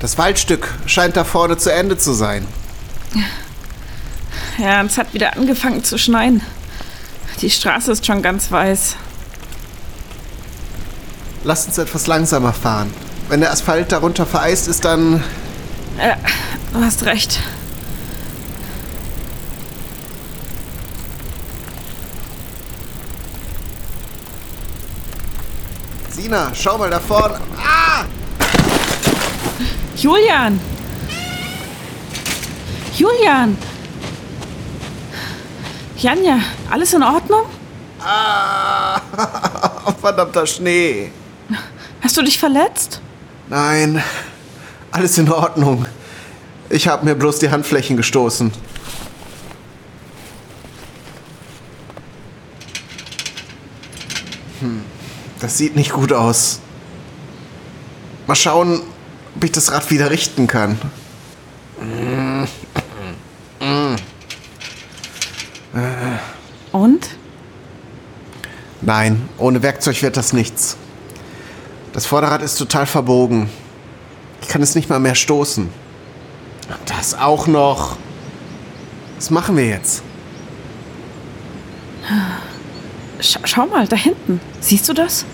Das 0.00 0.16
Waldstück 0.16 0.66
scheint 0.86 1.16
da 1.16 1.24
vorne 1.24 1.58
zu 1.58 1.72
Ende 1.72 1.98
zu 1.98 2.12
sein. 2.12 2.46
Ja, 4.60 4.82
es 4.82 4.98
hat 4.98 5.14
wieder 5.14 5.38
angefangen 5.38 5.82
zu 5.82 5.96
schneien. 5.96 6.42
Die 7.40 7.48
Straße 7.48 7.92
ist 7.92 8.04
schon 8.04 8.20
ganz 8.20 8.52
weiß. 8.52 8.94
Lass 11.44 11.64
uns 11.64 11.78
etwas 11.78 12.06
langsamer 12.06 12.52
fahren. 12.52 12.92
Wenn 13.30 13.40
der 13.40 13.52
Asphalt 13.52 13.90
darunter 13.90 14.26
vereist 14.26 14.68
ist, 14.68 14.84
dann... 14.84 15.24
Ja, 15.96 16.16
du 16.74 16.84
hast 16.84 17.06
recht. 17.06 17.40
Sina, 26.10 26.52
schau 26.54 26.76
mal 26.76 26.90
da 26.90 27.00
vorne. 27.00 27.40
Ah! 27.56 28.04
Julian! 29.96 30.60
Julian! 32.94 33.56
Janja, 36.00 36.38
alles 36.70 36.94
in 36.94 37.02
Ordnung? 37.02 37.44
Ah! 38.02 38.98
Verdammter 40.00 40.46
Schnee. 40.46 41.10
Hast 42.00 42.16
du 42.16 42.22
dich 42.22 42.38
verletzt? 42.38 43.02
Nein, 43.50 44.02
alles 44.92 45.18
in 45.18 45.30
Ordnung. 45.30 45.84
Ich 46.70 46.88
habe 46.88 47.04
mir 47.04 47.14
bloß 47.14 47.40
die 47.40 47.50
Handflächen 47.50 47.98
gestoßen. 47.98 48.50
Hm, 54.60 54.84
das 55.38 55.58
sieht 55.58 55.76
nicht 55.76 55.92
gut 55.92 56.14
aus. 56.14 56.60
Mal 58.26 58.36
schauen, 58.36 58.80
ob 59.36 59.44
ich 59.44 59.52
das 59.52 59.70
Rad 59.70 59.90
wieder 59.90 60.10
richten 60.10 60.46
kann. 60.46 60.78
Und? 66.72 67.08
Nein, 68.90 69.28
ohne 69.38 69.62
Werkzeug 69.62 70.02
wird 70.02 70.16
das 70.16 70.32
nichts. 70.32 70.76
Das 71.92 72.06
Vorderrad 72.06 72.42
ist 72.42 72.56
total 72.56 72.86
verbogen. 72.86 73.48
Ich 74.42 74.48
kann 74.48 74.62
es 74.62 74.74
nicht 74.74 74.90
mal 74.90 74.98
mehr 74.98 75.14
stoßen. 75.14 75.68
Das 76.86 77.14
auch 77.14 77.46
noch. 77.46 77.96
Was 79.14 79.30
machen 79.30 79.56
wir 79.56 79.68
jetzt? 79.68 80.02
Sch 83.20 83.38
schau 83.44 83.68
mal, 83.68 83.86
da 83.86 83.94
hinten. 83.94 84.40
Siehst 84.60 84.88
du 84.88 84.92
das? 84.92 85.24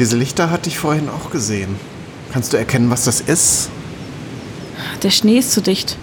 Diese 0.00 0.16
Lichter 0.16 0.50
hatte 0.50 0.68
ich 0.70 0.76
vorhin 0.76 1.08
auch 1.08 1.30
gesehen. 1.30 1.76
Kannst 2.32 2.52
du 2.52 2.56
erkennen, 2.56 2.90
was 2.90 3.04
das 3.04 3.20
ist? 3.20 3.70
Der 5.04 5.10
Schnee 5.10 5.38
ist 5.38 5.52
zu 5.52 5.62
dicht. 5.62 5.96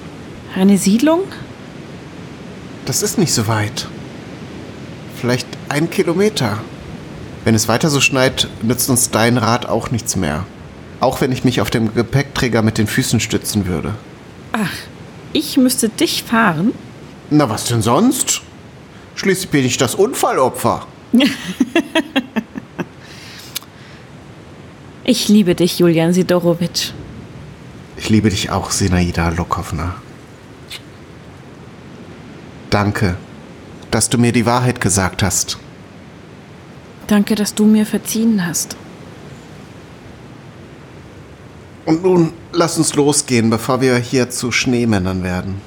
Eine 0.56 0.78
Siedlung? 0.78 1.24
Das 2.86 3.02
ist 3.02 3.18
nicht 3.18 3.34
so 3.34 3.48
weit. 3.48 3.90
Vielleicht 5.20 5.55
ein 5.76 5.90
Kilometer. 5.90 6.60
Wenn 7.44 7.54
es 7.54 7.68
weiter 7.68 7.90
so 7.90 8.00
schneit, 8.00 8.48
nützt 8.62 8.90
uns 8.90 9.12
dein 9.12 9.38
Rad 9.38 9.66
auch 9.66 9.92
nichts 9.92 10.16
mehr. 10.16 10.46
Auch 11.02 11.20
wenn 11.20 11.34
ich 11.34 11.44
mich 11.44 11.60
auf 11.60 11.70
dem 11.70 11.94
Gepäckträger 11.94 12.62
mit 12.62 12.78
den 12.78 12.88
Füßen 12.88 13.20
stützen 13.20 13.68
würde. 13.68 13.94
Ach, 14.54 14.72
ich 15.34 15.58
müsste 15.58 15.90
dich 15.90 16.24
fahren? 16.24 16.72
Na, 17.30 17.50
was 17.50 17.66
denn 17.66 17.82
sonst? 17.82 18.42
Schließlich 19.16 19.50
bin 19.50 19.66
ich 19.66 19.78
das 19.78 19.96
Unfallopfer. 19.96 20.88
Ich 25.08 25.28
liebe 25.28 25.54
dich, 25.54 25.78
Julian 25.78 26.14
Sidorowitsch. 26.14 26.90
Ich 27.96 28.10
liebe 28.10 28.32
dich 28.32 28.50
auch, 28.50 28.72
Senaida 28.72 29.30
Lokowna. 29.30 29.98
Danke, 32.72 33.16
dass 33.92 34.10
du 34.10 34.18
mir 34.18 34.32
die 34.32 34.48
Wahrheit 34.48 34.82
gesagt 34.82 35.22
hast. 35.22 35.60
Danke, 37.08 37.36
dass 37.36 37.54
du 37.54 37.66
mir 37.66 37.86
verziehen 37.86 38.46
hast. 38.46 38.76
Und 41.86 42.04
nun 42.04 42.34
lass 42.52 42.78
uns 42.78 42.96
losgehen, 42.96 43.50
bevor 43.50 43.80
wir 43.80 43.98
hier 43.98 44.30
zu 44.32 44.52
Schneemännern 44.52 45.24
werden. 45.24 45.62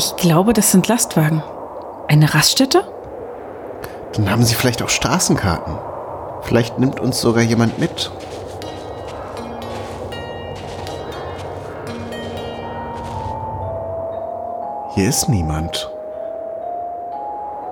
Ich 0.00 0.16
glaube, 0.16 0.54
das 0.54 0.72
sind 0.72 0.88
Lastwagen. 0.88 1.42
Eine 2.08 2.32
Raststätte? 2.32 2.84
Dann 4.14 4.30
haben 4.30 4.42
sie 4.44 4.54
vielleicht 4.54 4.82
auch 4.82 4.88
Straßenkarten. 4.88 5.76
Vielleicht 6.40 6.78
nimmt 6.78 7.00
uns 7.00 7.20
sogar 7.20 7.42
jemand 7.42 7.78
mit. 7.78 8.10
Hier 14.94 15.06
ist 15.06 15.28
niemand. 15.28 15.90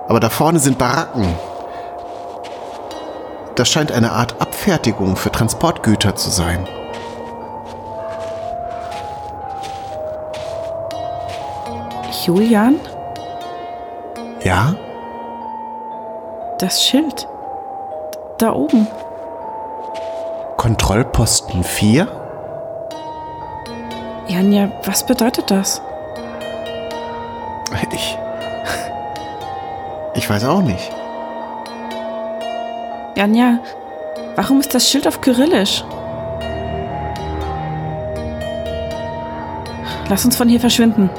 Aber 0.07 0.19
da 0.19 0.29
vorne 0.29 0.59
sind 0.59 0.77
Baracken. 0.77 1.33
Das 3.55 3.69
scheint 3.69 3.91
eine 3.91 4.11
Art 4.11 4.39
Abfertigung 4.39 5.15
für 5.15 5.31
Transportgüter 5.31 6.15
zu 6.15 6.29
sein. 6.29 6.67
Julian, 12.29 12.79
Ja? 14.43 14.75
das 16.59 16.83
Schild. 16.83 17.27
Da 18.37 18.53
oben. 18.53 18.85
Kontrollposten 20.55 21.63
4? 21.63 22.07
Janja, 24.27 24.69
was 24.85 25.03
bedeutet 25.07 25.49
das? 25.49 25.81
Ich. 27.91 28.15
Ich 30.13 30.29
weiß 30.29 30.43
auch 30.45 30.61
nicht. 30.61 30.91
Janja, 33.15 33.57
warum 34.35 34.59
ist 34.59 34.75
das 34.75 34.87
Schild 34.87 35.07
auf 35.07 35.19
Kyrillisch? 35.19 35.83
Lass 40.07 40.25
uns 40.25 40.35
von 40.35 40.47
hier 40.47 40.59
verschwinden. 40.59 41.09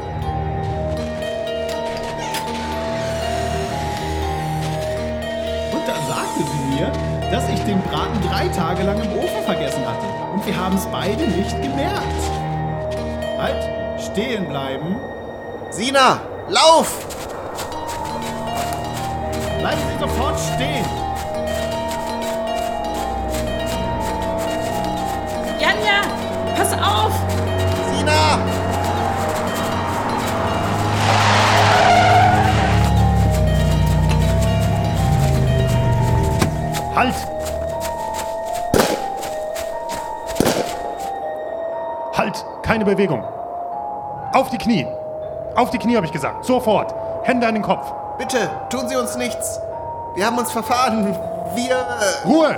Dass 7.31 7.49
ich 7.49 7.61
den 7.65 7.81
Braten 7.83 8.21
drei 8.29 8.49
Tage 8.49 8.83
lang 8.83 9.01
im 9.01 9.19
Ofen 9.19 9.43
vergessen 9.45 9.83
hatte. 9.87 10.07
Und 10.33 10.45
wir 10.45 10.57
haben 10.57 10.77
es 10.77 10.87
beide 10.87 11.23
nicht 11.29 11.63
gemerkt. 11.63 12.05
Halt, 13.39 14.01
stehen 14.01 14.49
bleiben. 14.49 14.97
Sina, 15.71 16.21
lauf! 16.49 17.07
Bleiben 19.61 19.81
Sie 19.93 20.01
sofort 20.01 20.39
stehen. 20.55 20.85
Janja, 25.61 26.03
pass 26.57 26.73
auf! 26.73 27.13
Sina! 27.97 28.60
Halt! 37.01 37.15
Halt! 42.13 42.45
Keine 42.63 42.85
Bewegung! 42.85 43.25
Auf 44.35 44.51
die 44.51 44.59
Knie! 44.59 44.87
Auf 45.55 45.71
die 45.71 45.79
Knie, 45.79 45.97
habe 45.97 46.05
ich 46.05 46.13
gesagt. 46.13 46.45
Sofort! 46.45 46.95
Hände 47.23 47.47
an 47.47 47.55
den 47.55 47.63
Kopf! 47.63 47.91
Bitte, 48.19 48.51
tun 48.69 48.87
Sie 48.87 48.97
uns 48.97 49.17
nichts. 49.17 49.59
Wir 50.15 50.27
haben 50.27 50.37
uns 50.37 50.53
verfahren. 50.53 51.17
Wir. 51.55 51.75
äh, 51.75 52.29
Ruhe! 52.29 52.55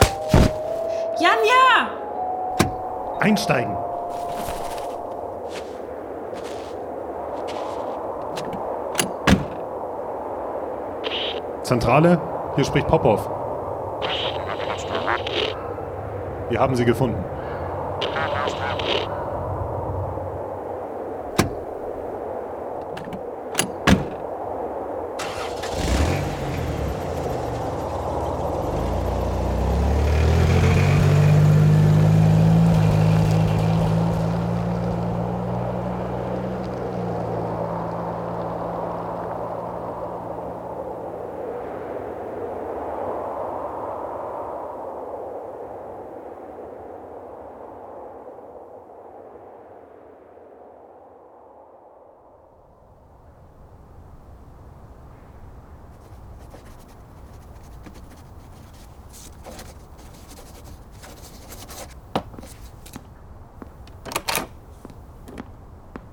Janja! 1.20 1.90
Einsteigen! 3.20 3.76
Zentrale, 11.62 12.20
hier 12.56 12.64
spricht 12.64 12.88
Popov. 12.88 13.41
Wir 16.52 16.60
haben 16.60 16.74
sie 16.74 16.84
gefunden. 16.84 17.16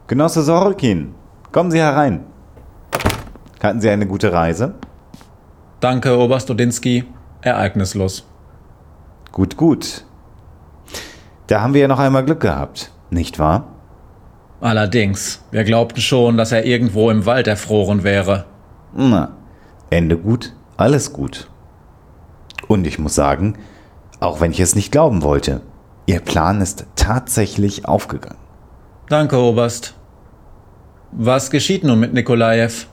Genosse 0.10 0.42
Sorokin, 0.42 1.14
kommen 1.52 1.70
Sie 1.70 1.78
herein. 1.78 2.24
Hatten 3.62 3.80
Sie 3.80 3.92
eine 3.92 4.08
gute 4.08 4.34
Reise? 4.34 4.74
Danke, 5.82 6.18
Oberst 6.18 6.50
Odinski. 6.50 7.04
Ereignislos. 7.42 8.26
Gut, 9.32 9.56
gut. 9.56 10.04
Da 11.46 11.62
haben 11.62 11.76
wir 11.76 11.82
ja 11.82 11.88
noch 11.88 12.00
einmal 12.00 12.26
Glück 12.26 12.40
gehabt, 12.40 12.92
nicht 13.12 13.38
wahr? 13.38 13.68
Allerdings, 14.62 15.44
wir 15.52 15.64
glaubten 15.64 16.02
schon, 16.02 16.38
dass 16.38 16.52
er 16.52 16.66
irgendwo 16.66 17.12
im 17.12 17.28
Wald 17.28 17.46
erfroren 17.46 18.04
wäre. 18.04 18.46
Na, 18.96 19.38
Ende 19.92 20.18
gut, 20.18 20.56
alles 20.76 21.14
gut. 21.14 21.52
Und 22.68 22.88
ich 22.88 22.98
muss 22.98 23.14
sagen, 23.14 23.60
auch 24.20 24.42
wenn 24.42 24.50
ich 24.50 24.60
es 24.60 24.74
nicht 24.74 24.92
glauben 24.92 25.22
wollte, 25.22 25.62
Ihr 26.08 26.20
Plan 26.20 26.62
ist 26.62 26.88
tatsächlich 26.96 27.86
aufgegangen. 27.86 28.40
Danke, 29.08 29.38
Oberst. 29.38 29.99
Was 31.12 31.50
geschieht 31.50 31.84
nun 31.84 32.00
mit 32.00 32.14
Nikolajew? 32.14 32.86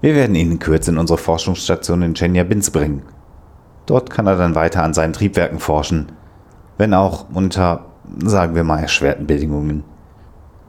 Wir 0.00 0.14
werden 0.14 0.34
ihn 0.34 0.52
in 0.52 0.58
Kürze 0.58 0.90
in 0.90 0.98
unsere 0.98 1.18
Forschungsstation 1.18 2.02
in 2.02 2.14
Chelyabinsk 2.14 2.72
bringen. 2.72 3.02
Dort 3.86 4.10
kann 4.10 4.26
er 4.26 4.36
dann 4.36 4.54
weiter 4.54 4.82
an 4.82 4.94
seinen 4.94 5.12
Triebwerken 5.12 5.58
forschen, 5.58 6.12
wenn 6.76 6.92
auch 6.92 7.26
unter, 7.32 7.86
sagen 8.22 8.54
wir 8.54 8.64
mal, 8.64 8.80
erschwerten 8.80 9.26
Bedingungen. 9.26 9.84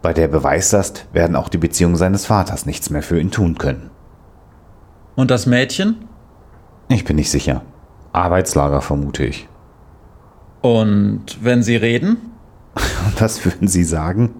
Bei 0.02 0.13
der 0.13 0.28
Beweislast 0.28 1.08
werden 1.13 1.36
auch 1.36 1.49
die 1.49 1.58
Beziehungen 1.58 1.95
seines 1.95 2.26
Vaters 2.26 2.65
nichts 2.65 2.89
mehr 2.89 3.04
für 3.04 3.19
ihn 3.19 3.32
tun 3.32 3.58
können. 3.58 3.89
Und 5.15 5.32
das 5.32 5.45
Mädchen? 5.45 6.08
Ich 6.89 7.06
bin 7.06 7.15
nicht 7.15 7.32
sicher. 7.32 7.62
Arbeitslager 8.12 8.82
vermute 8.82 9.26
ich. 9.26 9.47
Und 10.62 11.39
wenn 11.41 11.63
Sie 11.63 11.76
reden? 11.76 12.17
Was 13.19 13.43
würden 13.45 13.67
Sie 13.67 13.84
sagen? 13.84 14.34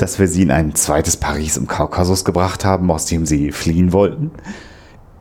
Dass 0.00 0.18
wir 0.18 0.28
sie 0.28 0.40
in 0.40 0.50
ein 0.50 0.74
zweites 0.74 1.18
Paris 1.18 1.58
im 1.58 1.66
Kaukasus 1.66 2.24
gebracht 2.24 2.64
haben, 2.64 2.90
aus 2.90 3.04
dem 3.04 3.26
sie 3.26 3.52
fliehen 3.52 3.92
wollten? 3.92 4.30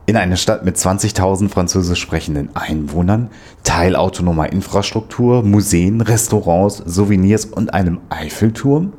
In 0.05 0.15
eine 0.15 0.37
Stadt 0.37 0.63
mit 0.63 0.77
20.000 0.77 1.49
französisch 1.49 1.99
sprechenden 1.99 2.55
Einwohnern, 2.55 3.29
teilautonomer 3.63 4.53
Infrastruktur, 4.53 5.43
Museen, 5.43 5.99
Restaurants, 5.99 6.77
Souvenirs 6.85 7.43
und 7.43 7.73
einem 7.73 7.99
Eiffelturm? 8.07 8.93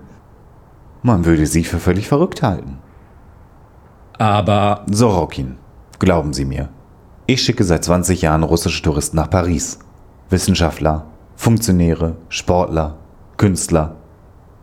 Man 1.03 1.25
würde 1.25 1.47
sie 1.47 1.65
für 1.65 1.79
völlig 1.79 2.09
verrückt 2.09 2.43
halten. 2.43 2.77
Aber 4.19 4.85
Sorokin, 4.91 5.57
glauben 5.99 6.35
Sie 6.35 6.45
mir. 6.45 6.69
Ich 7.25 7.41
schicke 7.41 7.65
seit 7.65 7.85
20 7.85 8.21
Jahren 8.21 8.43
russische 8.43 8.83
Touristen 8.83 9.17
nach 9.17 9.31
Paris. 9.31 9.79
Wissenschaftler, 10.29 11.07
Funktionäre, 11.37 12.19
Sportler, 12.29 12.99
Künstler. 13.39 13.97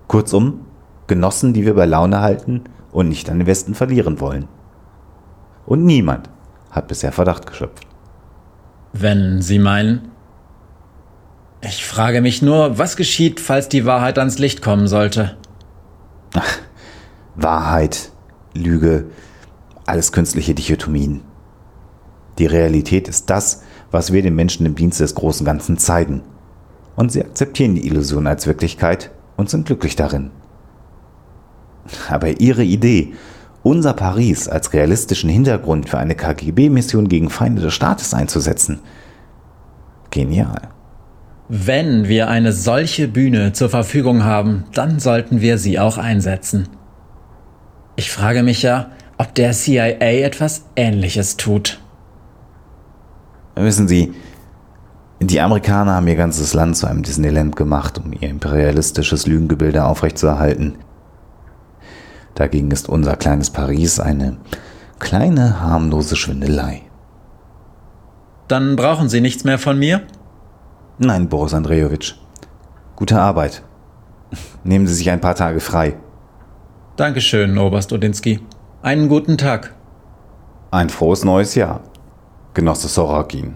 Kurzum, 0.08 0.67
Genossen, 1.08 1.54
die 1.54 1.66
wir 1.66 1.74
bei 1.76 1.86
Laune 1.86 2.22
halten 2.22 2.64
und 2.92 3.10
nicht 3.10 3.30
an 3.30 3.40
den 3.40 3.48
Westen 3.48 3.76
verlieren 3.76 4.20
wollen. 4.20 4.48
Und 5.66 5.84
niemand 5.86 6.30
hat 6.72 6.88
bisher 6.88 7.12
Verdacht 7.12 7.46
geschöpft. 7.48 7.86
wenn 8.94 9.42
Sie 9.42 9.60
meinen. 9.60 10.12
Ich 11.62 11.86
frage 11.86 12.22
mich 12.22 12.42
nur, 12.42 12.78
was 12.78 12.96
geschieht, 12.98 13.40
falls 13.40 13.68
die 13.68 13.86
Wahrheit 13.86 14.18
ans 14.20 14.38
Licht 14.38 14.62
kommen 14.62 14.88
sollte. 14.88 15.36
Wahrheit, 17.36 18.12
Lüge, 18.54 19.06
alles 19.86 20.12
künstliche 20.12 20.54
Dichotomien. 20.56 21.22
Die 22.38 22.46
Realität 22.46 23.08
ist 23.08 23.30
das, 23.30 23.64
was 23.92 24.14
wir 24.14 24.22
den 24.22 24.36
Menschen 24.36 24.66
im 24.66 24.76
Dienste 24.76 25.04
des 25.04 25.16
großen 25.16 25.46
Ganzen 25.46 25.78
zeigen. 25.78 26.22
Und 26.96 27.12
sie 27.12 27.24
akzeptieren 27.24 27.76
die 27.76 27.88
Illusion 27.88 28.28
als 28.28 28.48
Wirklichkeit 28.48 29.12
und 29.36 29.50
sind 29.50 29.66
glücklich 29.66 29.96
darin. 29.96 30.32
Aber 32.10 32.40
ihre 32.40 32.64
Idee, 32.64 33.14
unser 33.64 33.94
Paris 33.94 34.48
als 34.48 34.74
realistischen 34.74 35.30
Hintergrund 35.30 35.90
für 35.90 35.98
eine 35.98 36.16
KGB-Mission 36.16 37.10
gegen 37.10 37.30
Feinde 37.30 37.62
des 37.62 37.74
Staates 37.74 38.14
einzusetzen, 38.14 38.80
genial. 40.10 40.70
Wenn 41.50 42.08
wir 42.08 42.28
eine 42.28 42.52
solche 42.52 43.08
Bühne 43.08 43.54
zur 43.54 43.70
Verfügung 43.70 44.24
haben, 44.24 44.66
dann 44.74 45.00
sollten 45.00 45.42
wir 45.42 45.58
sie 45.58 45.80
auch 45.80 45.98
einsetzen. 45.98 46.68
Ich 47.96 48.12
frage 48.12 48.44
mich 48.44 48.64
ja, 48.64 48.92
ob 49.18 49.34
der 49.34 49.52
CIA 49.52 49.90
etwas 50.24 50.66
Ähnliches 50.76 51.38
tut. 51.38 51.80
Wissen 53.56 53.88
Sie, 53.88 54.14
die 55.20 55.42
Amerikaner 55.42 55.96
haben 55.96 56.08
ihr 56.08 56.16
ganzes 56.16 56.54
Land 56.54 56.78
zu 56.78 56.86
einem 56.86 57.02
Disneyland 57.02 57.56
gemacht, 57.56 57.98
um 57.98 58.14
ihr 58.14 58.30
imperialistisches 58.30 59.26
Lügengebilde 59.26 59.84
aufrechtzuerhalten. 59.84 60.76
Dagegen 62.38 62.70
ist 62.70 62.88
unser 62.88 63.16
kleines 63.16 63.50
Paris 63.50 64.00
eine 64.00 64.38
kleine 65.00 65.60
harmlose 65.60 66.16
Schwindelei. 66.16 66.84
Dann 68.48 68.76
brauchen 68.76 69.10
Sie 69.10 69.22
nichts 69.22 69.44
mehr 69.44 69.58
von 69.58 69.80
mir? 69.80 70.04
Nein, 71.00 71.30
Boris 71.30 71.56
Andrejewitsch. 71.56 72.14
Gute 72.96 73.20
Arbeit. 73.20 73.64
Nehmen 74.64 74.86
Sie 74.86 74.94
sich 74.94 75.10
ein 75.10 75.20
paar 75.20 75.34
Tage 75.34 75.60
frei. 75.60 75.98
Dankeschön, 76.96 77.58
Oberst 77.58 77.92
Odinski. 77.92 78.40
Einen 78.84 79.10
guten 79.10 79.40
Tag. 79.40 79.74
Ein 80.70 80.90
frohes 80.90 81.26
neues 81.26 81.56
Jahr, 81.56 81.82
Genosse 82.54 82.88
Sorakin. 82.88 83.56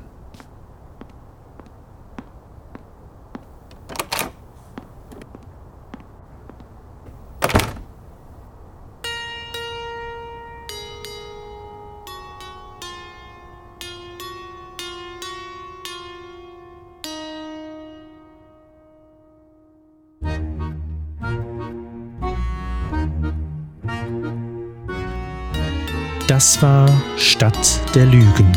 Das 26.41 26.59
war 26.63 26.89
Stadt 27.17 27.79
der 27.93 28.07
Lügen. 28.07 28.51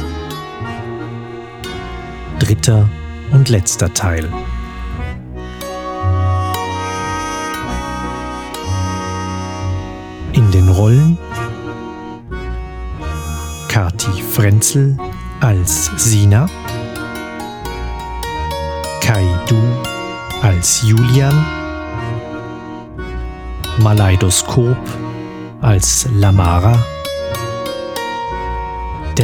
Dritter 2.39 2.89
und 3.31 3.51
letzter 3.51 3.93
Teil. 3.93 4.27
In 10.33 10.51
den 10.51 10.71
Rollen 10.71 11.19
Kati 13.69 14.23
Frenzel 14.33 14.97
als 15.41 15.91
Sina, 15.99 16.49
Kai 19.03 19.27
Du 19.47 19.61
als 20.41 20.81
Julian, 20.89 21.45
Maleidoskop 23.77 24.79
als 25.61 26.09
Lamara, 26.15 26.83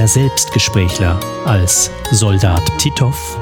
der 0.01 0.09
Selbstgesprächler 0.09 1.21
als 1.45 1.91
Soldat 2.11 2.63
Titov, 2.79 3.39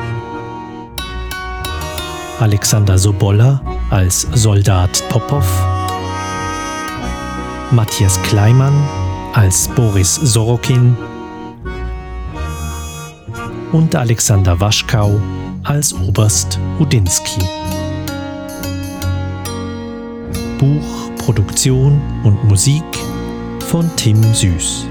Alexander 2.40 2.98
Sobolla 2.98 3.62
als 3.90 4.22
Soldat 4.34 4.90
Popov, 5.08 5.46
Matthias 7.70 8.20
Kleimann 8.24 8.74
als 9.34 9.68
Boris 9.68 10.16
Sorokin 10.16 10.96
und 13.70 13.94
Alexander 13.94 14.58
Waschkau 14.58 15.20
als 15.62 15.94
Oberst 15.94 16.58
Udinski. 16.80 17.40
Buch, 20.58 21.24
Produktion 21.24 22.02
und 22.24 22.42
Musik 22.48 22.82
von 23.60 23.88
Tim 23.94 24.20
Süß 24.34 24.87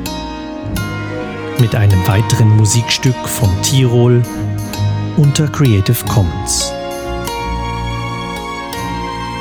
mit 1.59 1.75
einem 1.75 2.07
weiteren 2.07 2.49
Musikstück 2.55 3.15
von 3.27 3.49
Tirol 3.61 4.21
unter 5.17 5.47
Creative 5.47 6.05
Commons. 6.07 6.71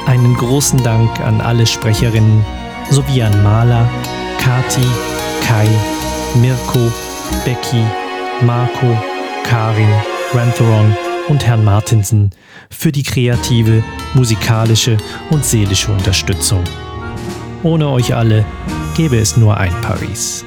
Einen 0.07 0.35
großen 0.37 0.83
Dank 0.83 1.20
an 1.20 1.40
alle 1.40 1.66
Sprecherinnen 1.66 2.44
sowie 2.90 3.22
an 3.22 3.42
Maler, 3.42 3.88
Kati, 4.38 4.87
Kai, 5.46 5.68
Mirko, 6.37 6.92
Becky, 7.44 7.83
Marco, 8.42 8.96
Karin, 9.44 9.92
Rantheron 10.33 10.96
und 11.29 11.44
Herrn 11.44 11.64
Martinsen 11.64 12.31
für 12.70 12.92
die 12.92 13.02
kreative, 13.02 13.83
musikalische 14.14 14.96
und 15.31 15.44
seelische 15.44 15.92
Unterstützung. 15.92 16.64
Ohne 17.62 17.88
euch 17.88 18.14
alle 18.14 18.44
gäbe 18.96 19.18
es 19.18 19.37
nur 19.37 19.57
ein 19.57 19.72
Paris. 19.81 20.44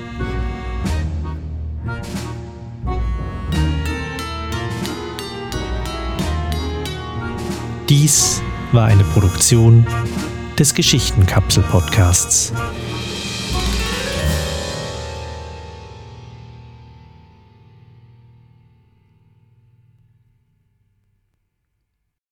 Dies 7.89 8.43
war 8.71 8.85
eine 8.85 9.03
Produktion 9.03 9.83
des 10.59 10.75
Geschichtenkapsel-Podcasts. 10.75 12.53